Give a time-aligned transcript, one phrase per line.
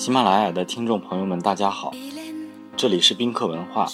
[0.00, 1.92] 喜马拉雅的听众朋友们，大家好，
[2.74, 3.86] 这里是宾客文化，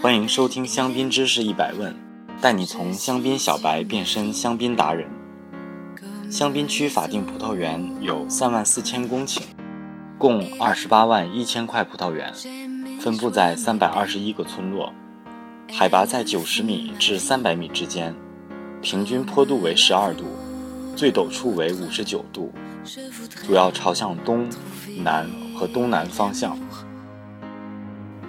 [0.00, 1.92] 欢迎收听香槟知识一百问，
[2.40, 5.08] 带你从香槟小白变身香槟达人。
[6.30, 9.40] 香槟区法定葡萄园有三万四千公顷，
[10.16, 12.32] 共二十八万一千块葡萄园，
[13.00, 14.92] 分布在三百二十一个村落，
[15.72, 18.14] 海拔在九十米至三百米之间，
[18.80, 20.26] 平均坡度为十二度，
[20.94, 22.52] 最陡处为五十九度，
[23.46, 24.48] 主要朝向东
[24.98, 26.58] 南和东南方向。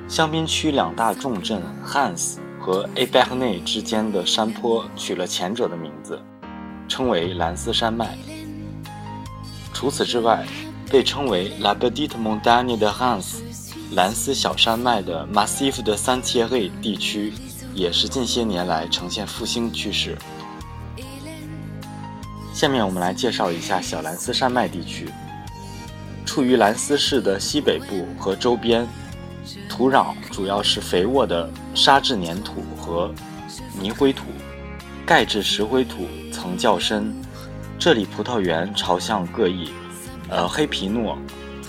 [0.08, 6.22] 香槟区两大重镇汉斯和 A 贝赫内之间的山坡取了前者的名字。
[6.88, 8.18] 称为蓝斯山脉。
[9.74, 10.46] 除此之外，
[10.90, 13.38] 被称为 La Petite Montagne de Hans（
[13.94, 17.32] 蓝斯小山脉的 Massif de Saint-Thierry 地区，
[17.74, 20.18] 也是近些年来呈现复兴趋势。
[22.62, 25.10] 下面我们来介绍一下小蓝斯山脉地区。
[26.28, 28.88] 处于兰斯市的西北部和周边，
[29.68, 33.12] 土壤主要是肥沃的沙质粘土和
[33.82, 34.26] 泥灰土。
[35.08, 37.12] 钙质石灰土层较深，
[37.80, 39.72] 这里葡萄园朝向各异，
[40.30, 41.18] 呃，黑皮诺、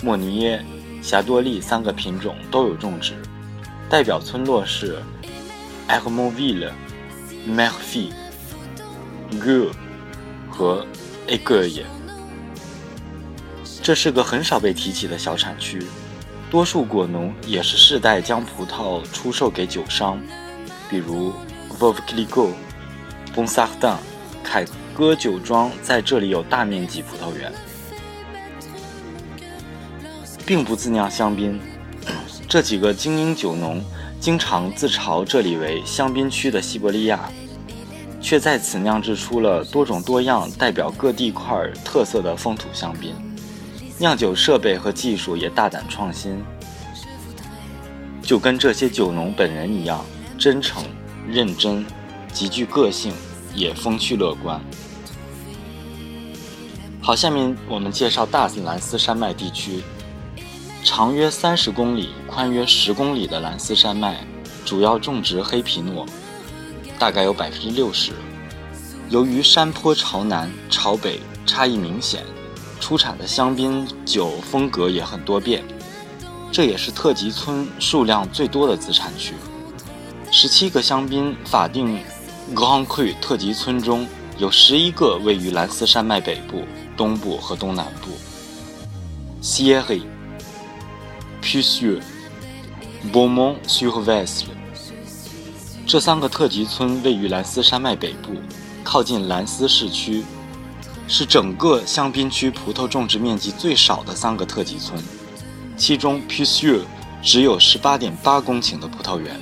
[0.02, 0.62] 莫尼耶、
[1.00, 3.14] 霞多丽三个品种都有种植。
[3.88, 4.98] 代表村落是
[5.88, 6.72] e r m o n v i l l e
[7.46, 8.12] m e r f i
[9.30, 9.70] g u
[10.52, 10.86] 和
[11.26, 11.82] a g u e
[13.82, 15.82] 这是个很少被提起的小产区，
[16.50, 20.20] 多数果农也是世代将葡萄出售给酒商，
[20.90, 21.30] 比如
[21.80, 22.52] v o v c l i g o
[23.34, 23.96] 丰萨旦
[24.44, 27.50] 凯歌酒庄在这里有大面积葡萄园，
[30.44, 31.58] 并不自酿香槟。
[32.46, 33.82] 这几个精英酒农
[34.20, 37.30] 经常自嘲这里为香槟区的西伯利亚，
[38.22, 43.14] 却在此酿制出了多种多样、代表各地块特色的风土香槟。
[43.98, 46.42] 酿酒设备和技术也大胆创新，
[48.22, 50.04] 就跟这些酒农本人一样，
[50.38, 50.82] 真诚
[51.28, 51.84] 认真。
[52.32, 53.12] 极具个性，
[53.54, 54.58] 也风趣乐观。
[57.02, 59.82] 好，下面我们介绍大兰斯山脉地区，
[60.82, 64.24] 长约三十公里、宽约十公里的兰斯山脉，
[64.64, 66.06] 主要种植黑皮诺，
[67.02, 68.12] 大概有百分之六十。
[69.10, 72.22] 由于山坡朝南、朝北差异明显，
[72.78, 75.64] 出产的香槟酒风格也很多变，
[76.52, 79.34] 这也是特级村数量最多的子产区。
[80.30, 81.98] 十七个香槟法定。
[82.54, 84.06] Grand Cru 特级村中
[84.38, 86.62] 有十一个位于兰斯山脉北部、
[86.96, 88.10] 东部和东南部。
[89.42, 90.02] Sierre、
[91.42, 92.00] Puisieux、
[93.12, 94.44] Beaumont-sur-Vesle
[95.86, 98.34] 这三个特级村位于兰斯山脉北部，
[98.82, 100.24] 靠近兰斯市区，
[101.06, 105.02] 是整个香槟区葡萄种植面积最少的三个特级村。
[105.76, 106.82] 其中，Puisieux
[107.22, 109.40] 只有十八点八公顷的葡萄园。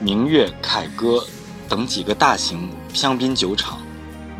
[0.00, 1.24] 明月、凯歌。
[1.68, 3.80] 等几个大型香槟酒厂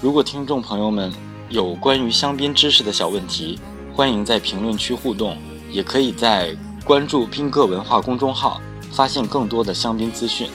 [0.00, 1.12] 如果听众朋友们。
[1.50, 3.60] 有关于香槟知识的小问题，
[3.94, 5.36] 欢迎在评论区互动，
[5.70, 8.58] 也可以在关注宾客文化公众号
[8.90, 10.48] 发现更多的香槟资讯。